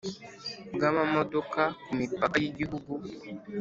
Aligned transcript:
bw 0.73 0.81
amamodoka 0.89 1.61
ku 1.83 1.91
mipaka 1.99 2.35
y 2.43 2.47
igihugu 2.51 2.91